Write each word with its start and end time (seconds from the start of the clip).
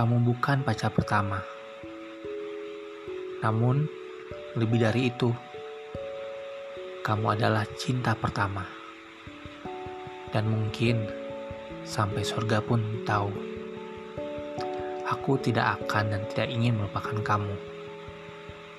Kamu 0.00 0.16
bukan 0.24 0.64
pacar 0.64 0.96
pertama. 0.96 1.44
Namun, 3.44 3.84
lebih 4.56 4.80
dari 4.80 5.12
itu, 5.12 5.28
kamu 7.04 7.36
adalah 7.36 7.68
cinta 7.76 8.16
pertama. 8.16 8.64
Dan 10.32 10.48
mungkin 10.48 11.04
sampai 11.84 12.24
surga 12.24 12.64
pun 12.64 13.04
tahu. 13.04 13.28
Aku 15.04 15.36
tidak 15.36 15.84
akan 15.84 16.16
dan 16.16 16.24
tidak 16.32 16.48
ingin 16.48 16.80
melupakan 16.80 17.20
kamu 17.20 17.52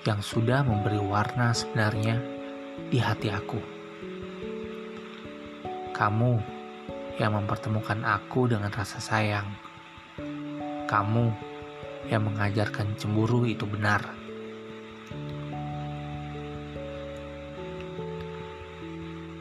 yang 0.10 0.26
sudah 0.26 0.66
memberi 0.66 0.98
warna 1.06 1.54
sebenarnya 1.54 2.18
di 2.90 2.98
hati 2.98 3.30
aku. 3.30 3.62
Kamu 5.94 6.34
yang 7.22 7.38
mempertemukan 7.38 8.10
aku 8.10 8.50
dengan 8.50 8.74
rasa 8.74 8.98
sayang. 8.98 9.70
Kamu 10.92 11.32
yang 12.12 12.28
mengajarkan 12.28 13.00
cemburu 13.00 13.48
itu 13.48 13.64
benar. 13.64 14.04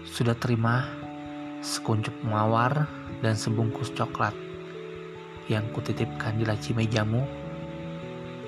Sudah 0.06 0.38
terima 0.38 0.86
sekuncup 1.59 2.14
mawar 2.23 2.86
dan 3.18 3.34
sebungkus 3.34 3.90
coklat 3.98 4.30
yang 5.50 5.66
kutitipkan 5.74 6.38
di 6.38 6.46
laci 6.46 6.70
mejamu? 6.70 7.26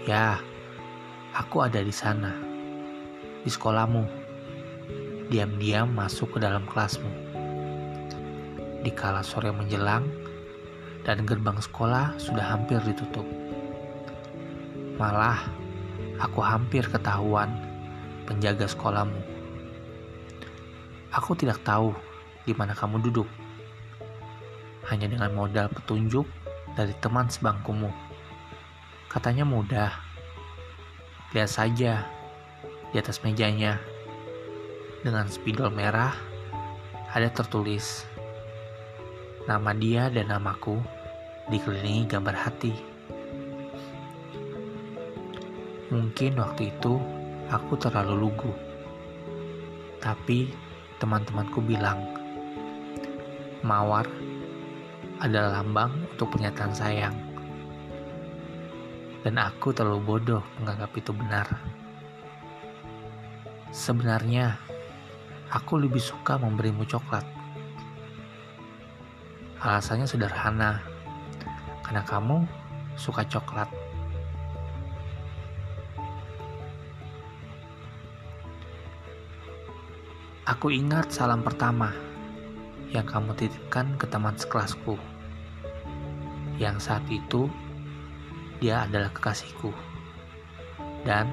Ya, 0.06 0.38
aku 1.34 1.66
ada 1.66 1.82
di 1.82 1.90
sana, 1.90 2.38
di 3.42 3.50
sekolahmu. 3.50 4.06
Diam-diam 5.26 5.90
masuk 5.90 6.38
ke 6.38 6.38
dalam 6.38 6.62
kelasmu. 6.70 7.10
Di 8.86 8.94
kala 8.94 9.26
sore 9.26 9.50
menjelang, 9.50 10.21
dan 11.02 11.26
gerbang 11.26 11.58
sekolah 11.58 12.14
sudah 12.18 12.54
hampir 12.54 12.78
ditutup. 12.86 13.26
Malah, 14.98 15.42
aku 16.22 16.38
hampir 16.38 16.86
ketahuan 16.86 17.50
penjaga 18.26 18.70
sekolahmu. 18.70 19.18
Aku 21.12 21.34
tidak 21.34 21.60
tahu 21.66 21.92
di 22.46 22.54
mana 22.54 22.72
kamu 22.72 23.02
duduk. 23.02 23.28
Hanya 24.88 25.10
dengan 25.10 25.34
modal 25.34 25.68
petunjuk 25.70 26.24
dari 26.78 26.94
teman 27.02 27.28
sebangkumu. 27.28 27.90
Katanya 29.10 29.44
mudah. 29.44 29.92
Lihat 31.36 31.50
saja 31.50 32.06
di 32.92 32.96
atas 32.96 33.20
mejanya. 33.20 33.76
Dengan 35.02 35.26
spidol 35.26 35.68
merah 35.74 36.14
ada 37.10 37.26
tertulis 37.28 38.06
nama 39.42 39.74
dia 39.74 40.06
dan 40.06 40.30
namaku 40.30 40.78
dikelilingi 41.50 42.06
gambar 42.06 42.36
hati. 42.38 42.74
Mungkin 45.90 46.38
waktu 46.38 46.70
itu 46.70 47.02
aku 47.50 47.74
terlalu 47.76 48.30
lugu. 48.30 48.52
Tapi 49.98 50.48
teman-temanku 51.02 51.58
bilang, 51.58 51.98
mawar 53.66 54.06
adalah 55.18 55.60
lambang 55.62 55.90
untuk 56.14 56.38
pernyataan 56.38 56.74
sayang. 56.74 57.16
Dan 59.22 59.38
aku 59.38 59.70
terlalu 59.74 60.02
bodoh 60.02 60.42
menganggap 60.62 60.90
itu 60.98 61.10
benar. 61.14 61.46
Sebenarnya, 63.70 64.58
aku 65.50 65.78
lebih 65.78 66.02
suka 66.02 66.38
memberimu 66.38 66.82
coklat. 66.86 67.41
Alasannya 69.62 70.10
sederhana, 70.10 70.82
karena 71.86 72.02
kamu 72.02 72.42
suka 72.98 73.22
coklat. 73.30 73.70
Aku 80.50 80.74
ingat 80.74 81.14
salam 81.14 81.46
pertama 81.46 81.94
yang 82.90 83.06
kamu 83.06 83.38
titipkan 83.38 83.94
ke 83.94 84.10
teman 84.10 84.34
sekelasku. 84.34 84.98
Yang 86.58 86.76
saat 86.82 87.06
itu 87.06 87.46
dia 88.58 88.82
adalah 88.82 89.14
kekasihku 89.14 89.70
dan 91.06 91.30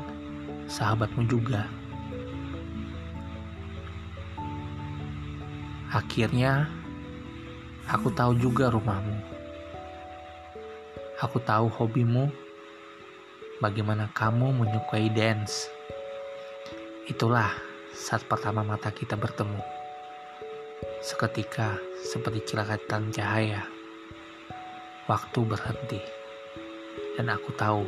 sahabatmu 0.69 1.25
juga. 1.25 1.65
Akhirnya, 5.89 6.69
aku 7.89 8.13
tahu 8.13 8.37
juga 8.37 8.69
rumahmu. 8.69 9.17
Aku 11.25 11.41
tahu 11.41 11.67
hobimu, 11.73 12.29
bagaimana 13.57 14.13
kamu 14.13 14.61
menyukai 14.61 15.09
dance. 15.09 15.67
Itulah 17.09 17.49
saat 17.91 18.23
pertama 18.29 18.61
mata 18.61 18.93
kita 18.93 19.17
bertemu. 19.17 19.57
Seketika, 21.01 21.81
seperti 22.05 22.53
kilatan 22.53 23.09
cahaya, 23.09 23.65
waktu 25.09 25.39
berhenti, 25.41 25.99
dan 27.17 27.33
aku 27.33 27.49
tahu 27.57 27.83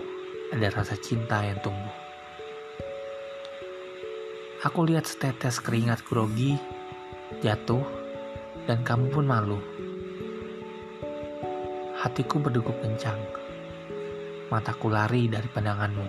ada 0.50 0.68
rasa 0.74 0.98
cinta 0.98 1.46
yang 1.46 1.62
tumbuh. 1.62 1.96
Aku 4.66 4.84
lihat 4.84 5.06
setetes 5.06 5.62
keringat 5.62 6.02
grogi 6.04 6.58
jatuh, 7.40 7.86
dan 8.68 8.84
kamu 8.84 9.08
pun 9.08 9.24
malu. 9.24 9.71
Hatiku 12.02 12.42
berdegup 12.42 12.82
kencang. 12.82 13.22
Mataku 14.50 14.90
lari 14.90 15.30
dari 15.30 15.46
pandanganmu. 15.46 16.08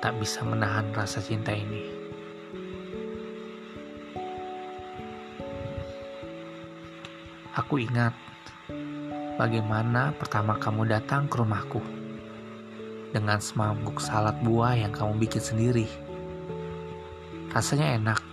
Tak 0.00 0.16
bisa 0.16 0.48
menahan 0.48 0.88
rasa 0.96 1.20
cinta 1.20 1.52
ini. 1.52 1.84
Aku 7.52 7.76
ingat 7.76 8.16
bagaimana 9.36 10.16
pertama 10.16 10.56
kamu 10.56 10.88
datang 10.88 11.28
ke 11.28 11.36
rumahku 11.36 11.84
dengan 13.12 13.44
semangkuk 13.44 14.00
salad 14.00 14.40
buah 14.40 14.72
yang 14.72 14.96
kamu 14.96 15.20
bikin 15.20 15.44
sendiri. 15.44 15.84
Rasanya 17.52 17.92
enak, 17.92 18.24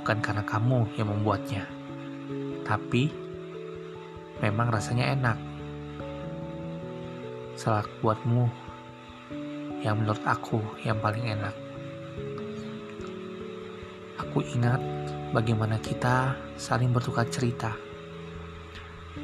bukan 0.00 0.24
karena 0.24 0.40
kamu 0.40 0.88
yang 0.96 1.12
membuatnya, 1.12 1.68
tapi 2.64 3.12
memang 4.40 4.72
rasanya 4.72 5.12
enak. 5.12 5.55
Salak 7.56 7.88
buatmu 8.04 8.52
yang 9.80 10.04
menurut 10.04 10.20
aku 10.28 10.60
yang 10.84 11.00
paling 11.00 11.24
enak. 11.24 11.56
Aku 14.20 14.44
ingat 14.44 14.76
bagaimana 15.32 15.80
kita 15.80 16.36
saling 16.60 16.92
bertukar 16.92 17.24
cerita, 17.32 17.72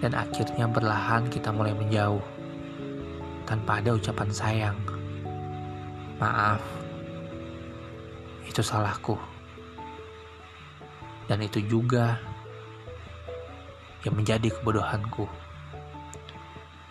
dan 0.00 0.16
akhirnya 0.16 0.64
berlahan 0.64 1.28
kita 1.28 1.52
mulai 1.52 1.76
menjauh 1.76 2.24
tanpa 3.44 3.84
ada 3.84 4.00
ucapan 4.00 4.30
sayang. 4.32 4.78
Maaf, 6.16 6.64
itu 8.48 8.64
salahku. 8.64 9.20
Dan 11.28 11.44
itu 11.44 11.60
juga 11.68 12.16
yang 14.08 14.16
menjadi 14.16 14.48
kebodohanku. 14.48 15.28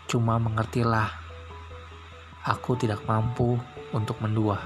Cuma 0.06 0.36
mengertilah, 0.42 1.21
aku 2.42 2.74
tidak 2.74 3.06
mampu 3.06 3.54
untuk 3.94 4.18
mendua. 4.18 4.58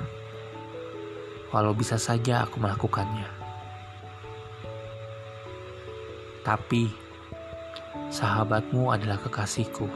Walau 1.52 1.76
bisa 1.76 2.00
saja 2.00 2.48
aku 2.48 2.64
melakukannya. 2.64 3.28
Tapi, 6.46 6.88
sahabatmu 8.08 8.96
adalah 8.96 9.20
kekasihku, 9.20 9.90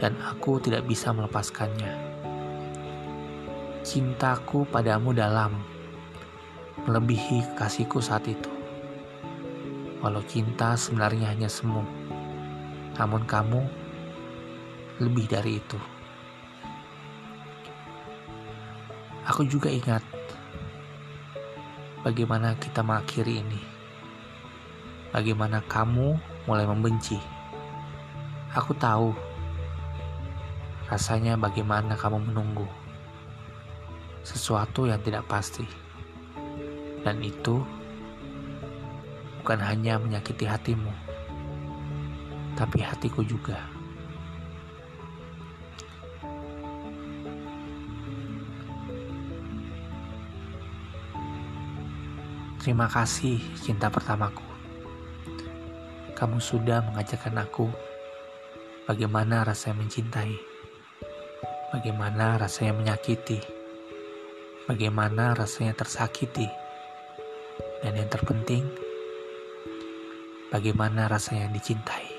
dan 0.00 0.16
aku 0.22 0.62
tidak 0.62 0.88
bisa 0.88 1.12
melepaskannya. 1.12 1.92
Cintaku 3.82 4.64
padamu 4.70 5.10
dalam, 5.12 5.58
melebihi 6.86 7.52
kekasihku 7.52 7.98
saat 8.00 8.24
itu. 8.30 8.48
Walau 10.00 10.22
cinta 10.24 10.78
sebenarnya 10.78 11.34
hanya 11.34 11.50
semu, 11.50 11.82
namun 12.96 13.26
kamu 13.26 13.60
lebih 15.02 15.26
dari 15.26 15.58
itu. 15.58 15.91
Aku 19.22 19.46
juga 19.46 19.70
ingat 19.70 20.02
bagaimana 22.02 22.58
kita 22.58 22.82
mengakhiri 22.82 23.38
ini. 23.38 23.62
Bagaimana 25.14 25.62
kamu 25.70 26.18
mulai 26.50 26.66
membenci. 26.66 27.22
Aku 28.50 28.74
tahu 28.74 29.14
rasanya 30.90 31.38
bagaimana 31.38 31.94
kamu 31.94 32.32
menunggu 32.32 32.66
sesuatu 34.26 34.90
yang 34.90 34.98
tidak 35.02 35.22
pasti. 35.30 35.66
Dan 37.02 37.22
itu 37.22 37.62
bukan 39.42 39.58
hanya 39.58 39.98
menyakiti 39.98 40.46
hatimu, 40.46 40.90
tapi 42.54 42.82
hatiku 42.82 43.26
juga. 43.26 43.81
Terima 52.62 52.86
kasih 52.86 53.42
cinta 53.58 53.90
pertamaku. 53.90 54.46
Kamu 56.14 56.38
sudah 56.38 56.78
mengajarkan 56.86 57.42
aku 57.42 57.66
bagaimana 58.86 59.42
rasanya 59.42 59.82
mencintai, 59.82 60.38
bagaimana 61.74 62.38
rasanya 62.38 62.78
menyakiti, 62.78 63.42
bagaimana 64.70 65.34
rasanya 65.34 65.74
tersakiti, 65.74 66.46
dan 67.82 67.98
yang 67.98 68.06
terpenting, 68.06 68.62
bagaimana 70.54 71.10
rasanya 71.10 71.50
dicintai. 71.50 72.11